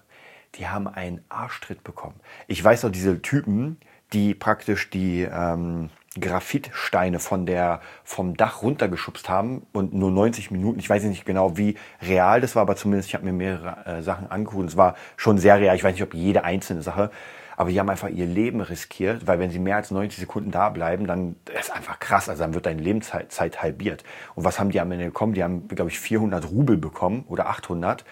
die 0.55 0.67
haben 0.67 0.88
einen 0.88 1.24
Arschtritt 1.29 1.84
bekommen. 1.84 2.20
Ich 2.48 2.63
weiß 2.63 2.84
noch, 2.84 2.91
diese 2.91 3.22
Typen, 3.22 3.77
die 4.13 4.34
praktisch 4.34 4.89
die 4.89 5.24
ähm, 5.24 5.89
Graphitsteine 6.20 7.20
von 7.20 7.46
der, 7.46 7.82
vom 8.03 8.38
Dach 8.38 8.62
runtergeschubst 8.62 9.27
haben 9.27 9.65
und 9.74 9.94
nur 9.94 10.12
90 10.12 10.51
Minuten, 10.51 10.79
ich 10.79 10.89
weiß 10.89 11.03
nicht 11.03 11.25
genau, 11.25 11.58
wie 11.58 11.75
real 12.01 12.39
das 12.39 12.55
war, 12.55 12.62
aber 12.62 12.75
zumindest 12.75 13.10
ich 13.10 13.15
habe 13.15 13.25
mir 13.25 13.34
mehrere 13.34 13.86
äh, 13.86 14.01
Sachen 14.01 14.32
angeguckt. 14.32 14.70
Es 14.70 14.77
war 14.77 14.96
schon 15.17 15.38
sehr 15.38 15.60
real. 15.60 15.75
Ich 15.75 15.84
weiß 15.84 15.94
nicht, 15.94 16.03
ob 16.03 16.13
jede 16.13 16.44
einzelne 16.44 16.82
Sache 16.82 17.12
aber 17.58 17.70
die 17.70 17.80
haben 17.80 17.90
einfach 17.90 18.10
ihr 18.10 18.26
Leben 18.26 18.62
riskiert, 18.62 19.28
weil 19.28 19.40
wenn 19.40 19.52
sie 19.52 19.60
mehr 19.60 19.78
als 19.78 19.92
90 19.92 20.20
Sekunden 20.20 20.52
da 20.52 20.70
bleiben, 20.70 21.08
dann 21.08 21.36
ist 21.60 21.72
einfach 21.72 22.00
krass. 22.00 22.30
Also 22.30 22.44
dann 22.44 22.54
wird 22.54 22.66
deine 22.66 22.82
Lebenszeit 22.82 23.62
halbiert. 23.62 24.04
Und 24.36 24.44
was 24.44 24.60
haben 24.60 24.72
die 24.72 24.80
am 24.80 24.92
Ende 24.92 25.06
bekommen? 25.06 25.34
Die 25.34 25.44
haben, 25.44 25.68
glaube 25.68 25.90
ich, 25.90 26.00
400 26.00 26.50
Rubel 26.50 26.78
bekommen 26.78 27.26
oder 27.28 27.48
800, 27.48 28.04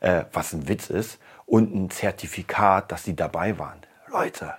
äh, 0.00 0.24
was 0.32 0.52
ein 0.52 0.68
Witz 0.68 0.90
ist, 0.90 1.18
und 1.46 1.74
ein 1.74 1.90
Zertifikat, 1.90 2.92
dass 2.92 3.04
sie 3.04 3.16
dabei 3.16 3.58
waren. 3.58 3.80
Leute, 4.08 4.54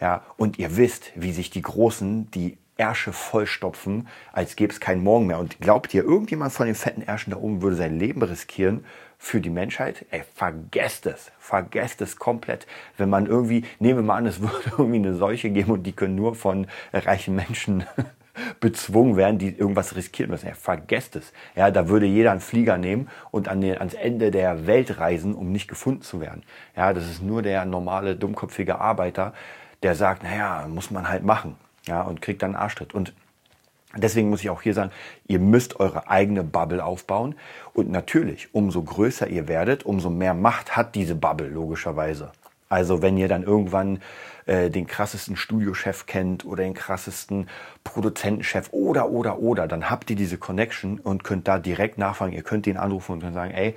ja, 0.00 0.22
und 0.36 0.58
ihr 0.58 0.76
wisst, 0.76 1.12
wie 1.14 1.32
sich 1.32 1.50
die 1.50 1.62
Großen, 1.62 2.30
die 2.30 2.56
Ärsche 2.80 3.12
vollstopfen, 3.12 4.08
als 4.32 4.56
gäbe 4.56 4.72
es 4.72 4.80
keinen 4.80 5.04
Morgen 5.04 5.26
mehr. 5.26 5.38
Und 5.38 5.60
glaubt 5.60 5.92
ihr, 5.92 6.02
irgendjemand 6.02 6.50
von 6.50 6.64
den 6.64 6.74
fetten 6.74 7.02
Ärschen 7.02 7.30
da 7.30 7.36
oben 7.36 7.60
würde 7.60 7.76
sein 7.76 7.98
Leben 7.98 8.22
riskieren 8.22 8.86
für 9.18 9.42
die 9.42 9.50
Menschheit? 9.50 10.06
Ey, 10.10 10.22
vergesst 10.34 11.04
es. 11.04 11.30
Vergesst 11.38 12.00
es 12.00 12.16
komplett. 12.16 12.66
Wenn 12.96 13.10
man 13.10 13.26
irgendwie, 13.26 13.66
nehmen 13.80 13.98
wir 13.98 14.02
mal 14.02 14.16
an, 14.16 14.26
es 14.26 14.40
würde 14.40 14.72
irgendwie 14.78 14.96
eine 14.96 15.14
Seuche 15.14 15.50
geben 15.50 15.72
und 15.72 15.82
die 15.82 15.92
können 15.92 16.14
nur 16.14 16.34
von 16.34 16.68
reichen 16.94 17.36
Menschen 17.36 17.84
bezwungen 18.60 19.18
werden, 19.18 19.38
die 19.38 19.50
irgendwas 19.50 19.94
riskieren 19.94 20.30
müssen. 20.30 20.48
Ja, 20.48 20.54
vergesst 20.54 21.16
es. 21.16 21.34
Ja, 21.54 21.70
da 21.70 21.90
würde 21.90 22.06
jeder 22.06 22.30
einen 22.30 22.40
Flieger 22.40 22.78
nehmen 22.78 23.10
und 23.30 23.48
an 23.48 23.60
den, 23.60 23.76
ans 23.76 23.92
Ende 23.92 24.30
der 24.30 24.66
Welt 24.66 24.98
reisen, 24.98 25.34
um 25.34 25.52
nicht 25.52 25.68
gefunden 25.68 26.00
zu 26.00 26.22
werden. 26.22 26.44
Ja, 26.74 26.94
das 26.94 27.04
ist 27.04 27.22
nur 27.22 27.42
der 27.42 27.66
normale, 27.66 28.16
dummköpfige 28.16 28.80
Arbeiter, 28.80 29.34
der 29.82 29.94
sagt, 29.94 30.22
naja, 30.22 30.66
muss 30.66 30.90
man 30.90 31.10
halt 31.10 31.24
machen. 31.24 31.56
Ja, 31.86 32.02
und 32.02 32.20
kriegt 32.20 32.42
dann 32.42 32.54
einen 32.54 32.62
Arschtritt. 32.62 32.94
Und 32.94 33.14
Deswegen 33.96 34.30
muss 34.30 34.40
ich 34.40 34.50
auch 34.50 34.62
hier 34.62 34.74
sagen, 34.74 34.92
ihr 35.26 35.40
müsst 35.40 35.80
eure 35.80 36.08
eigene 36.08 36.44
Bubble 36.44 36.84
aufbauen. 36.84 37.34
Und 37.74 37.90
natürlich, 37.90 38.54
umso 38.54 38.82
größer 38.82 39.26
ihr 39.26 39.48
werdet, 39.48 39.84
umso 39.84 40.10
mehr 40.10 40.32
Macht 40.32 40.76
hat 40.76 40.94
diese 40.94 41.16
Bubble, 41.16 41.48
logischerweise. 41.48 42.30
Also 42.68 43.02
wenn 43.02 43.18
ihr 43.18 43.26
dann 43.26 43.42
irgendwann 43.42 44.00
äh, 44.46 44.70
den 44.70 44.86
krassesten 44.86 45.36
Studiochef 45.36 46.06
kennt 46.06 46.44
oder 46.44 46.62
den 46.62 46.74
krassesten 46.74 47.48
Produzentenchef 47.84 48.68
oder, 48.72 49.10
oder, 49.10 49.38
oder, 49.38 49.68
dann 49.68 49.90
habt 49.90 50.10
ihr 50.10 50.16
diese 50.16 50.38
Connection 50.38 50.98
und 50.98 51.24
könnt 51.24 51.48
da 51.48 51.58
direkt 51.58 51.98
nachfragen. 51.98 52.32
Ihr 52.32 52.42
könnt 52.42 52.66
ihn 52.66 52.76
anrufen 52.76 53.12
und 53.12 53.20
könnt 53.20 53.34
sagen, 53.34 53.52
ey, 53.52 53.74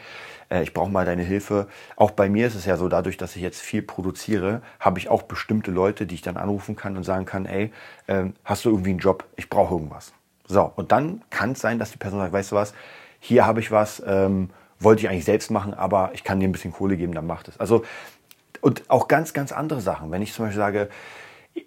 äh, 0.50 0.64
ich 0.64 0.74
brauche 0.74 0.90
mal 0.90 1.06
deine 1.06 1.24
Hilfe. 1.24 1.68
Auch 1.96 2.12
bei 2.12 2.30
mir 2.30 2.48
ist 2.48 2.56
es 2.56 2.66
ja 2.66 2.78
so, 2.78 2.88
dadurch, 2.88 3.18
dass 3.18 3.36
ich 3.36 3.42
jetzt 3.42 3.62
viel 3.62 3.82
produziere, 3.82 4.62
habe 4.80 5.00
ich 5.00 5.10
auch 5.10 5.24
bestimmte 5.24 5.72
Leute, 5.72 6.06
die 6.06 6.16
ich 6.16 6.22
dann 6.22 6.38
anrufen 6.38 6.76
kann 6.76 6.98
und 6.98 7.04
sagen 7.04 7.26
kann, 7.26 7.46
ey, 7.46 7.72
äh, 8.08 8.26
hast 8.44 8.66
du 8.66 8.70
irgendwie 8.70 8.92
einen 8.92 9.00
Job? 9.00 9.26
Ich 9.36 9.50
brauche 9.50 9.74
irgendwas. 9.74 10.14
So, 10.48 10.72
und 10.76 10.92
dann 10.92 11.22
kann 11.30 11.54
es 11.54 11.62
sein, 11.62 11.80
dass 11.80 11.92
die 11.92 11.98
Person 11.98 12.20
sagt, 12.20 12.34
weißt 12.34 12.52
du 12.52 12.56
was, 12.56 12.74
hier 13.20 13.46
habe 13.46 13.62
ich 13.62 13.72
was, 13.72 14.04
ähm, 14.06 14.50
wollte 14.80 15.02
ich 15.02 15.10
eigentlich 15.10 15.26
selbst 15.26 15.50
machen, 15.50 15.74
aber 15.74 16.12
ich 16.14 16.24
kann 16.24 16.40
dir 16.40 16.48
ein 16.48 16.52
bisschen 16.52 16.74
Kohle 16.74 16.98
geben, 16.98 17.14
dann 17.14 17.26
macht 17.26 17.48
es. 17.48 17.58
Also 17.60 17.84
und 18.64 18.90
auch 18.90 19.10
ganz, 19.10 19.34
ganz 19.34 19.52
andere 19.52 19.82
Sachen. 19.82 20.10
Wenn 20.10 20.22
ich 20.22 20.34
zum 20.34 20.46
Beispiel 20.46 20.58
sage, 20.58 20.90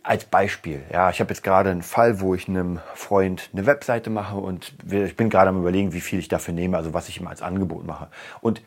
als 0.02 0.24
Beispiel, 0.24 0.82
ja, 0.90 1.10
ich 1.10 1.20
habe 1.20 1.30
jetzt 1.30 1.42
gerade 1.42 1.70
einen 1.70 1.82
Fall, 1.82 2.20
wo 2.20 2.34
ich 2.34 2.48
einem 2.48 2.80
Freund 2.94 3.50
eine 3.52 3.66
Webseite 3.66 4.08
mache 4.08 4.36
und 4.36 4.72
ich 4.90 5.14
bin 5.14 5.28
gerade 5.28 5.50
am 5.50 5.60
überlegen, 5.60 5.92
wie 5.92 6.00
viel 6.00 6.18
ich 6.18 6.28
dafür 6.28 6.54
nehme, 6.54 6.76
also 6.76 6.94
was 6.94 7.10
ich 7.10 7.20
ihm 7.20 7.26
als 7.26 7.42
Angebot 7.42 7.86
mache. 7.86 8.08
Und 8.40 8.62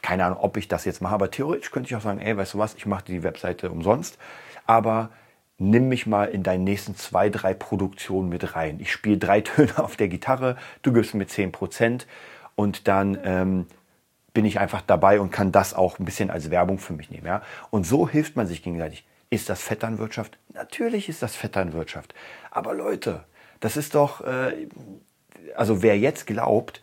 keine 0.00 0.24
Ahnung, 0.24 0.38
ob 0.40 0.56
ich 0.56 0.68
das 0.68 0.84
jetzt 0.84 1.02
mache, 1.02 1.12
aber 1.12 1.30
theoretisch 1.32 1.72
könnte 1.72 1.88
ich 1.88 1.96
auch 1.96 2.00
sagen, 2.00 2.20
ey, 2.20 2.36
weißt 2.36 2.54
du 2.54 2.58
was, 2.58 2.74
ich 2.76 2.86
mache 2.86 3.04
die 3.04 3.24
Webseite 3.24 3.68
umsonst, 3.68 4.16
aber 4.64 5.10
nimm 5.58 5.88
mich 5.88 6.06
mal 6.06 6.26
in 6.26 6.44
deinen 6.44 6.62
nächsten 6.62 6.94
zwei, 6.94 7.30
drei 7.30 7.52
Produktionen 7.52 8.28
mit 8.28 8.54
rein. 8.54 8.78
Ich 8.78 8.92
spiele 8.92 9.18
drei 9.18 9.40
Töne 9.42 9.76
auf 9.78 9.96
der 9.96 10.06
Gitarre, 10.06 10.56
du 10.82 10.92
gibst 10.92 11.14
mir 11.14 11.26
zehn 11.26 11.50
Prozent 11.50 12.06
und 12.54 12.86
dann 12.86 13.18
ähm, 13.24 13.66
bin 14.34 14.44
ich 14.44 14.58
einfach 14.58 14.82
dabei 14.82 15.20
und 15.20 15.30
kann 15.30 15.52
das 15.52 15.74
auch 15.74 15.98
ein 15.98 16.04
bisschen 16.04 16.30
als 16.30 16.50
Werbung 16.50 16.78
für 16.78 16.92
mich 16.92 17.10
nehmen. 17.10 17.26
Ja? 17.26 17.42
Und 17.70 17.86
so 17.86 18.08
hilft 18.08 18.36
man 18.36 18.46
sich 18.46 18.62
gegenseitig. 18.62 19.06
Ist 19.30 19.48
das 19.48 19.62
Vetternwirtschaft? 19.62 20.38
Natürlich 20.52 21.08
ist 21.08 21.22
das 21.22 21.36
Vetternwirtschaft. 21.36 22.14
Aber 22.50 22.74
Leute, 22.74 23.24
das 23.60 23.76
ist 23.76 23.94
doch, 23.94 24.20
äh, 24.22 24.68
also 25.54 25.82
wer 25.82 25.98
jetzt 25.98 26.26
glaubt, 26.26 26.82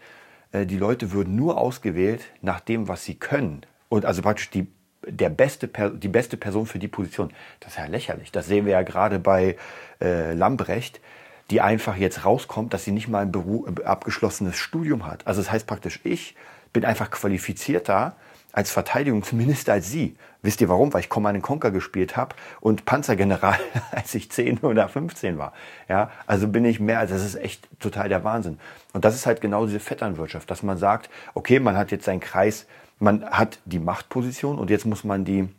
äh, 0.52 0.66
die 0.66 0.78
Leute 0.78 1.12
würden 1.12 1.36
nur 1.36 1.58
ausgewählt 1.58 2.24
nach 2.42 2.60
dem, 2.60 2.88
was 2.88 3.04
sie 3.04 3.16
können. 3.16 3.62
Und 3.88 4.06
also 4.06 4.22
praktisch 4.22 4.50
die, 4.50 4.68
der 5.08 5.30
beste, 5.30 5.68
die 5.68 6.08
beste 6.08 6.38
Person 6.38 6.66
für 6.66 6.80
die 6.80 6.88
Position. 6.88 7.32
Das 7.60 7.74
ist 7.74 7.78
ja 7.78 7.86
lächerlich. 7.86 8.32
Das 8.32 8.48
sehen 8.48 8.66
wir 8.66 8.74
ja 8.74 8.82
gerade 8.82 9.20
bei 9.20 9.56
äh, 10.02 10.34
Lambrecht, 10.34 11.02
die 11.50 11.62
einfach 11.62 11.98
jetzt 11.98 12.26
rauskommt, 12.26 12.74
dass 12.74 12.84
sie 12.84 12.92
nicht 12.92 13.08
mal 13.08 13.24
ein 13.24 13.32
Beruf, 13.32 13.68
abgeschlossenes 13.84 14.56
Studium 14.56 15.08
hat. 15.08 15.26
Also 15.26 15.42
das 15.42 15.52
heißt 15.52 15.66
praktisch, 15.66 16.00
ich 16.04 16.36
bin 16.74 16.86
einfach 16.86 17.12
qualifizierter 17.12 18.16
als 18.52 18.72
Verteidigungsminister 18.72 19.74
als 19.74 19.90
Sie. 19.92 20.16
Wisst 20.42 20.62
ihr 20.62 20.70
warum? 20.70 20.94
Weil 20.94 21.02
ich 21.02 21.10
Command 21.10 21.42
Conquer 21.44 21.72
gespielt 21.72 22.16
habe 22.16 22.36
und 22.62 22.86
Panzergeneral, 22.86 23.60
als 23.92 24.16
ich 24.16 24.32
10 24.32 24.60
oder 24.60 24.88
15 24.88 25.38
war. 25.38 25.54
Ja, 25.88 26.10
also 26.26 26.48
bin 26.48 26.66
ich 26.66 26.80
mehr, 26.80 27.06
das 27.06 27.24
ist 27.24 27.36
echt 27.36 27.68
total 27.80 28.10
der 28.10 28.24
Wahnsinn. 28.24 28.60
Und 28.94 29.06
das 29.06 29.16
ist 29.16 29.26
halt 29.26 29.42
genau 29.42 29.66
diese 29.66 29.80
Vetternwirtschaft, 29.80 30.50
dass 30.50 30.64
man 30.64 30.78
sagt, 30.78 31.10
okay, 31.34 31.60
man 31.60 31.78
hat 31.78 31.92
jetzt 31.92 32.06
seinen 32.06 32.22
Kreis, 32.22 32.66
man 33.00 33.26
hat 33.26 33.60
die 33.66 33.80
Machtposition 33.80 34.58
und 34.58 34.70
jetzt 34.70 34.86
muss 34.86 35.04
man 35.04 35.26
die 35.26 35.50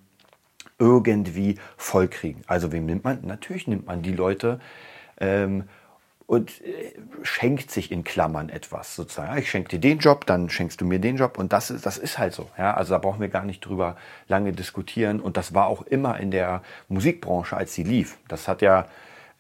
irgendwie 0.79 1.59
vollkriegen. 1.77 2.43
Also 2.47 2.73
wem 2.73 2.87
nimmt 2.87 3.05
man? 3.05 3.19
Natürlich 3.23 3.67
nimmt 3.69 3.87
man 3.87 4.03
die 4.03 4.13
Leute, 4.13 4.61
ähm, 5.21 5.65
und 6.31 6.65
äh, 6.65 6.93
schenkt 7.25 7.73
sich 7.73 7.91
in 7.91 8.05
Klammern 8.05 8.51
etwas 8.51 8.95
sozusagen. 8.95 9.37
Ich 9.39 9.51
schenke 9.51 9.71
dir 9.71 9.81
den 9.81 9.99
Job, 9.99 10.27
dann 10.27 10.49
schenkst 10.49 10.81
du 10.81 10.85
mir 10.85 11.01
den 11.01 11.17
Job 11.17 11.39
und 11.39 11.53
das 11.53 11.73
ist, 11.73 11.85
das 11.85 11.99
ist 11.99 12.19
halt 12.19 12.35
so. 12.35 12.49
Ja? 12.57 12.75
Also 12.75 12.95
da 12.95 12.99
brauchen 12.99 13.21
wir 13.21 13.27
gar 13.27 13.45
nicht 13.45 13.67
drüber 13.67 13.97
lange 14.29 14.53
diskutieren 14.53 15.19
und 15.19 15.37
das 15.37 15.55
war 15.55 15.67
auch 15.67 15.83
immer 15.83 16.21
in 16.21 16.31
der 16.31 16.63
Musikbranche, 16.87 17.57
als 17.57 17.75
sie 17.75 17.83
lief. 17.83 18.17
Das 18.29 18.47
hat 18.47 18.63
ja 18.63 18.87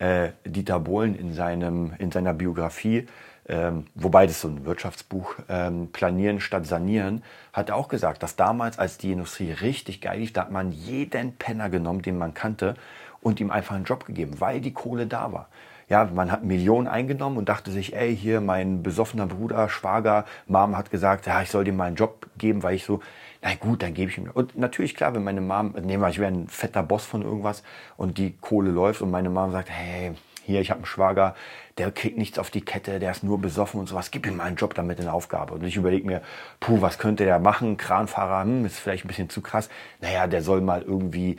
äh, 0.00 0.30
Dieter 0.44 0.80
Bohlen 0.80 1.14
in, 1.14 1.32
seinem, 1.32 1.92
in 1.98 2.10
seiner 2.10 2.34
Biografie, 2.34 3.06
ähm, 3.48 3.86
wobei 3.94 4.26
das 4.26 4.40
so 4.40 4.48
ein 4.48 4.64
Wirtschaftsbuch, 4.64 5.36
ähm, 5.48 5.92
Planieren 5.92 6.40
statt 6.40 6.66
Sanieren, 6.66 7.22
hat 7.52 7.68
er 7.68 7.76
auch 7.76 7.86
gesagt, 7.86 8.24
dass 8.24 8.34
damals, 8.34 8.80
als 8.80 8.98
die 8.98 9.12
Industrie 9.12 9.52
richtig 9.52 10.00
geil 10.00 10.18
lief, 10.18 10.32
da 10.32 10.40
hat 10.40 10.50
man 10.50 10.72
jeden 10.72 11.36
Penner 11.36 11.70
genommen, 11.70 12.02
den 12.02 12.18
man 12.18 12.34
kannte 12.34 12.74
und 13.20 13.38
ihm 13.38 13.52
einfach 13.52 13.76
einen 13.76 13.84
Job 13.84 14.06
gegeben, 14.06 14.40
weil 14.40 14.60
die 14.60 14.72
Kohle 14.72 15.06
da 15.06 15.32
war 15.32 15.48
ja, 15.90 16.04
man 16.04 16.30
hat 16.30 16.44
Millionen 16.44 16.86
eingenommen 16.86 17.36
und 17.36 17.48
dachte 17.48 17.72
sich, 17.72 17.96
ey, 17.96 18.16
hier 18.16 18.40
mein 18.40 18.84
besoffener 18.84 19.26
Bruder, 19.26 19.68
Schwager, 19.68 20.24
Mom 20.46 20.76
hat 20.78 20.92
gesagt, 20.92 21.26
ja, 21.26 21.42
ich 21.42 21.50
soll 21.50 21.64
dir 21.64 21.72
mal 21.72 21.86
einen 21.86 21.96
Job 21.96 22.28
geben, 22.38 22.62
weil 22.62 22.76
ich 22.76 22.84
so, 22.84 23.00
na 23.42 23.54
gut, 23.56 23.82
dann 23.82 23.92
gebe 23.92 24.08
ich 24.08 24.16
ihm. 24.16 24.30
Und 24.32 24.56
natürlich, 24.56 24.94
klar, 24.94 25.14
wenn 25.14 25.24
meine 25.24 25.40
Mom, 25.40 25.72
nehmen 25.82 26.00
wir, 26.00 26.08
ich 26.08 26.20
wäre 26.20 26.30
ein 26.30 26.46
fetter 26.46 26.84
Boss 26.84 27.04
von 27.04 27.22
irgendwas 27.22 27.64
und 27.96 28.18
die 28.18 28.36
Kohle 28.40 28.70
läuft 28.70 29.02
und 29.02 29.10
meine 29.10 29.30
Mom 29.30 29.50
sagt, 29.50 29.68
hey, 29.68 30.12
hier, 30.46 30.60
ich 30.60 30.70
habe 30.70 30.78
einen 30.78 30.86
Schwager, 30.86 31.34
der 31.76 31.90
kriegt 31.90 32.16
nichts 32.16 32.38
auf 32.38 32.50
die 32.50 32.60
Kette, 32.60 33.00
der 33.00 33.10
ist 33.10 33.24
nur 33.24 33.40
besoffen 33.40 33.80
und 33.80 33.88
sowas, 33.88 34.12
gib 34.12 34.26
ihm 34.26 34.36
mal 34.36 34.44
einen 34.44 34.56
Job 34.56 34.74
damit 34.74 35.00
in 35.00 35.08
Aufgabe. 35.08 35.54
Und 35.54 35.64
ich 35.64 35.76
überlege 35.76 36.06
mir, 36.06 36.22
puh, 36.60 36.80
was 36.80 36.98
könnte 36.98 37.24
der 37.24 37.40
machen? 37.40 37.76
Kranfahrer, 37.76 38.44
hm, 38.44 38.64
ist 38.64 38.78
vielleicht 38.78 39.04
ein 39.04 39.08
bisschen 39.08 39.28
zu 39.28 39.40
krass. 39.40 39.68
Naja, 40.00 40.28
der 40.28 40.42
soll 40.42 40.60
mal 40.60 40.82
irgendwie 40.82 41.36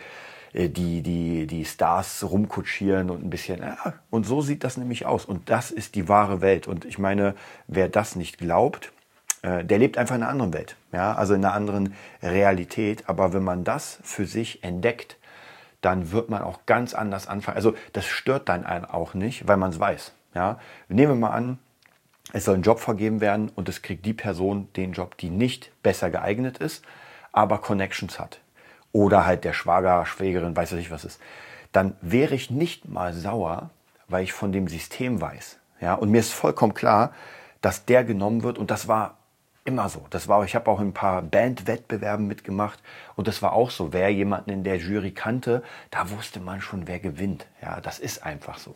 die, 0.54 1.02
die, 1.02 1.48
die 1.48 1.66
Stars 1.66 2.24
rumkutschieren 2.30 3.10
und 3.10 3.24
ein 3.24 3.30
bisschen. 3.30 3.60
Ja, 3.60 3.94
und 4.10 4.26
so 4.26 4.42
sieht 4.42 4.64
das 4.64 4.78
nämlich 4.78 5.06
aus. 5.06 5.26
Und 5.26 5.50
das 5.50 5.72
ist 5.72 5.96
die 5.96 6.10
wahre 6.10 6.42
Welt. 6.42 6.68
Und 6.68 6.86
ich 6.86 7.00
meine, 7.00 7.36
wer 7.68 7.88
das 7.88 8.16
nicht 8.16 8.38
glaubt, 8.38 8.92
äh, 9.44 9.64
der 9.64 9.80
lebt 9.80 9.98
einfach 9.98 10.16
in 10.16 10.24
einer 10.24 10.32
anderen 10.32 10.54
Welt. 10.54 10.76
Ja, 10.92 11.14
also 11.14 11.34
in 11.34 11.46
einer 11.46 11.54
anderen 11.54 11.96
Realität. 12.22 13.08
Aber 13.08 13.34
wenn 13.34 13.44
man 13.44 13.64
das 13.64 14.00
für 14.04 14.26
sich 14.26 14.64
entdeckt, 14.64 15.18
dann 15.80 16.12
wird 16.12 16.30
man 16.30 16.42
auch 16.42 16.66
ganz 16.66 16.94
anders 16.94 17.28
anfangen. 17.28 17.56
Also 17.56 17.74
das 17.94 18.06
stört 18.06 18.50
dann 18.50 18.66
einen 18.66 18.86
auch 18.86 19.14
nicht, 19.14 19.48
weil 19.48 19.58
man 19.58 19.72
es 19.72 19.80
weiß. 19.80 20.14
Ja, 20.36 20.60
nehmen 20.90 21.14
wir 21.14 21.28
mal 21.28 21.36
an, 21.36 21.60
es 22.34 22.46
soll 22.46 22.56
ein 22.56 22.62
Job 22.62 22.80
vergeben 22.80 23.20
werden 23.20 23.50
und 23.56 23.68
es 23.68 23.82
kriegt 23.82 24.06
die 24.06 24.14
Person 24.14 24.70
den 24.76 24.94
Job, 24.94 25.18
die 25.18 25.30
nicht 25.30 25.72
besser 25.82 26.10
geeignet 26.10 26.60
ist, 26.60 26.86
aber 27.32 27.58
Connections 27.58 28.20
hat 28.20 28.41
oder 28.92 29.26
halt 29.26 29.44
der 29.44 29.54
Schwager, 29.54 30.06
Schwägerin, 30.06 30.56
weiß 30.56 30.74
ich 30.74 30.92
was 30.92 31.06
ist, 31.06 31.20
dann 31.72 31.96
wäre 32.02 32.36
ich 32.36 32.52
nicht 32.52 32.88
mal 32.88 33.14
sauer, 33.14 33.70
weil 34.08 34.24
ich 34.24 34.34
von 34.34 34.52
dem 34.52 34.68
System 34.68 35.22
weiß. 35.22 35.58
Ja, 35.80 35.96
und 35.96 36.12
mir 36.12 36.20
ist 36.20 36.34
vollkommen 36.34 36.74
klar, 36.74 37.14
dass 37.62 37.86
der 37.86 38.04
genommen 38.04 38.44
wird 38.44 38.58
und 38.58 38.72
das 38.72 38.88
war 38.88 39.18
immer 39.64 39.90
so. 39.90 40.06
Das 40.10 40.28
war, 40.28 40.44
ich 40.44 40.56
habe 40.56 40.70
auch 40.72 40.80
ein 40.80 40.94
paar 40.94 41.22
Bandwettbewerben 41.22 42.28
mitgemacht 42.28 42.80
und 43.16 43.28
das 43.28 43.42
war 43.42 43.54
auch 43.54 43.70
so. 43.70 43.94
Wer 43.94 44.10
jemanden 44.10 44.50
in 44.50 44.64
der 44.64 44.78
Jury 44.78 45.12
kannte, 45.12 45.62
da 45.92 46.10
wusste 46.10 46.40
man 46.40 46.62
schon, 46.62 46.88
wer 46.88 47.00
gewinnt. 47.00 47.46
Ja, 47.62 47.80
das 47.80 48.00
ist 48.00 48.26
einfach 48.26 48.58
so. 48.58 48.76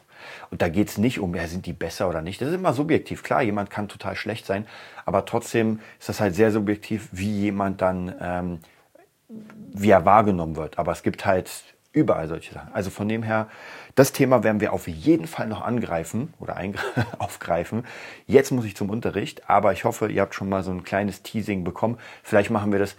Und 0.52 0.62
da 0.62 0.70
geht 0.70 0.90
es 0.90 0.98
nicht 0.98 1.20
um, 1.20 1.34
ja, 1.34 1.48
sind 1.48 1.66
die 1.66 1.74
besser 1.74 2.08
oder 2.08 2.22
nicht. 2.22 2.40
Das 2.40 2.50
ist 2.50 2.56
immer 2.56 2.74
subjektiv. 2.74 3.24
Klar, 3.24 3.42
jemand 3.42 3.72
kann 3.72 3.88
total 3.88 4.16
schlecht 4.16 4.46
sein, 4.46 4.68
aber 5.06 5.26
trotzdem 5.26 5.80
ist 6.00 6.10
das 6.10 6.20
halt 6.20 6.36
sehr 6.36 6.52
subjektiv, 6.52 7.10
wie 7.12 7.32
jemand 7.32 7.82
dann 7.82 8.14
ähm, 8.22 8.60
wie 9.74 9.90
er 9.90 10.06
wahrgenommen 10.06 10.56
wird. 10.56 10.80
Aber 10.80 10.92
es 10.92 11.04
gibt 11.04 11.26
halt 11.26 11.52
überall 11.96 12.28
solche 12.28 12.54
Sachen. 12.54 12.74
Also 12.74 12.90
von 12.90 13.08
dem 13.08 13.24
her, 13.24 13.48
das 13.96 14.12
Thema 14.12 14.44
werden 14.44 14.60
wir 14.60 14.74
auf 14.74 14.88
jeden 14.88 15.28
Fall 15.28 15.48
noch 15.48 15.62
angreifen 15.62 16.34
oder 16.40 16.58
aufgreifen. 17.18 17.86
Jetzt 18.28 18.52
muss 18.52 18.66
ich 18.66 18.76
zum 18.76 18.90
Unterricht, 18.90 19.50
aber 19.50 19.72
ich 19.72 19.86
hoffe, 19.86 20.12
ihr 20.12 20.22
habt 20.22 20.36
schon 20.36 20.50
mal 20.50 20.64
so 20.64 20.72
ein 20.72 20.84
kleines 20.84 21.24
Teasing 21.24 21.64
bekommen. 21.64 21.98
Vielleicht 22.22 22.52
machen 22.52 22.72
wir 22.72 22.80
das, 22.80 22.96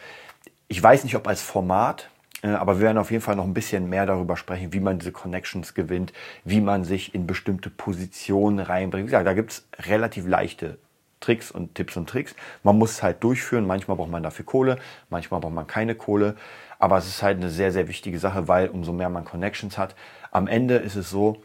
ich 0.68 0.82
weiß 0.82 1.04
nicht, 1.04 1.14
ob 1.14 1.28
als 1.28 1.42
Format, 1.42 2.08
äh, 2.42 2.48
aber 2.48 2.78
wir 2.78 2.86
werden 2.86 2.98
auf 2.98 3.10
jeden 3.10 3.22
Fall 3.22 3.36
noch 3.36 3.44
ein 3.44 3.54
bisschen 3.54 3.88
mehr 3.88 4.06
darüber 4.06 4.36
sprechen, 4.36 4.72
wie 4.72 4.80
man 4.80 4.98
diese 4.98 5.12
Connections 5.12 5.74
gewinnt, 5.74 6.14
wie 6.44 6.62
man 6.62 6.84
sich 6.84 7.14
in 7.14 7.26
bestimmte 7.26 7.68
Positionen 7.68 8.58
reinbringt. 8.58 9.06
Wie 9.06 9.10
gesagt, 9.10 9.26
da 9.26 9.34
gibt 9.34 9.52
es 9.52 9.68
relativ 9.86 10.26
leichte 10.26 10.78
Tricks 11.20 11.50
und 11.50 11.74
Tipps 11.74 11.96
und 11.96 12.08
Tricks. 12.08 12.34
Man 12.62 12.78
muss 12.78 12.92
es 12.92 13.02
halt 13.02 13.22
durchführen. 13.22 13.66
Manchmal 13.66 13.96
braucht 13.96 14.10
man 14.10 14.22
dafür 14.22 14.44
Kohle, 14.44 14.78
manchmal 15.08 15.40
braucht 15.40 15.54
man 15.54 15.66
keine 15.66 15.94
Kohle. 15.94 16.36
Aber 16.78 16.98
es 16.98 17.06
ist 17.06 17.22
halt 17.22 17.38
eine 17.38 17.50
sehr, 17.50 17.72
sehr 17.72 17.88
wichtige 17.88 18.18
Sache, 18.18 18.48
weil 18.48 18.68
umso 18.68 18.92
mehr 18.92 19.08
man 19.08 19.24
Connections 19.24 19.78
hat, 19.78 19.94
am 20.30 20.46
Ende 20.46 20.76
ist 20.76 20.96
es 20.96 21.08
so, 21.08 21.42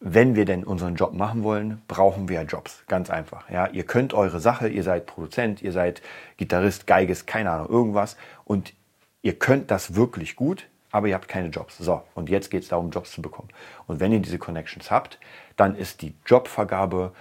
wenn 0.00 0.36
wir 0.36 0.44
denn 0.44 0.64
unseren 0.64 0.94
Job 0.94 1.14
machen 1.14 1.42
wollen, 1.42 1.82
brauchen 1.88 2.28
wir 2.28 2.42
Jobs. 2.42 2.84
Ganz 2.86 3.10
einfach. 3.10 3.48
Ja, 3.50 3.66
ihr 3.68 3.84
könnt 3.84 4.14
eure 4.14 4.40
Sache, 4.40 4.68
ihr 4.68 4.82
seid 4.82 5.06
Produzent, 5.06 5.62
ihr 5.62 5.72
seid 5.72 6.02
Gitarrist, 6.36 6.86
Geiges, 6.86 7.26
keine 7.26 7.50
Ahnung, 7.50 7.68
irgendwas. 7.68 8.16
Und 8.44 8.74
ihr 9.22 9.38
könnt 9.38 9.70
das 9.70 9.94
wirklich 9.94 10.36
gut, 10.36 10.68
aber 10.90 11.08
ihr 11.08 11.14
habt 11.14 11.28
keine 11.28 11.48
Jobs. 11.48 11.78
So, 11.78 12.02
und 12.14 12.28
jetzt 12.28 12.50
geht 12.50 12.62
es 12.62 12.68
darum, 12.68 12.90
Jobs 12.90 13.10
zu 13.10 13.22
bekommen. 13.22 13.48
Und 13.86 13.98
wenn 14.00 14.12
ihr 14.12 14.20
diese 14.20 14.38
Connections 14.38 14.90
habt, 14.90 15.18
dann 15.56 15.74
ist 15.74 16.02
die 16.02 16.14
Jobvergabe 16.26 17.12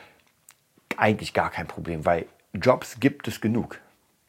eigentlich 0.97 1.33
gar 1.33 1.49
kein 1.49 1.67
Problem, 1.67 2.05
weil 2.05 2.25
Jobs 2.53 2.99
gibt 2.99 3.27
es 3.27 3.41
genug. 3.41 3.79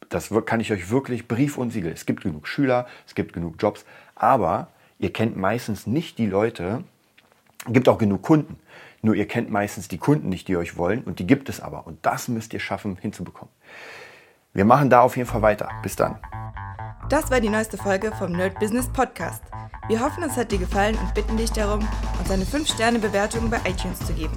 Das 0.09 0.33
kann 0.45 0.61
ich 0.61 0.73
euch 0.73 0.91
wirklich 0.91 1.27
Brief 1.27 1.59
und 1.59 1.71
Siegel. 1.71 1.93
Es 1.93 2.07
gibt 2.07 2.23
genug 2.23 2.47
Schüler, 2.47 2.87
es 3.07 3.15
gibt 3.15 3.33
genug 3.33 3.57
Jobs, 3.59 3.85
aber 4.15 4.69
ihr 4.99 5.13
kennt 5.13 5.37
meistens 5.37 5.87
nicht 5.87 6.19
die 6.19 6.27
Leute, 6.27 6.85
gibt 7.69 7.89
auch 7.89 7.99
genug 7.99 8.23
Kunden. 8.23 8.59
Nur 9.03 9.15
ihr 9.15 9.29
kennt 9.29 9.51
meistens 9.51 9.89
die 9.89 9.99
Kunden 9.99 10.29
nicht, 10.29 10.49
die 10.49 10.57
euch 10.57 10.77
wollen 10.77 11.03
und 11.05 11.19
die 11.19 11.27
gibt 11.27 11.49
es 11.49 11.61
aber. 11.61 11.87
Und 11.87 12.05
das 12.05 12.29
müsst 12.29 12.53
ihr 12.55 12.61
schaffen 12.61 12.97
hinzubekommen. 13.01 13.53
Wir 14.53 14.65
machen 14.65 14.91
da 14.91 15.01
auf 15.03 15.17
jeden 15.17 15.29
Fall 15.29 15.43
weiter. 15.43 15.69
Bis 15.83 15.97
dann. 15.97 16.19
Das 17.09 17.31
war 17.31 17.41
die 17.41 17.49
neueste 17.49 17.77
Folge 17.77 18.11
vom 18.13 18.33
Nerd 18.33 18.59
Business 18.59 18.89
Podcast. 18.93 19.43
Wir 19.87 20.01
hoffen, 20.01 20.25
es 20.25 20.37
hat 20.37 20.51
dir 20.51 20.59
gefallen 20.59 20.97
und 20.97 21.15
bitten 21.15 21.37
dich 21.37 21.53
darum, 21.53 21.87
uns 22.19 22.31
eine 22.31 22.45
5-Sterne-Bewertung 22.45 23.49
bei 23.49 23.59
iTunes 23.59 24.01
zu 24.01 24.13
geben. 24.13 24.37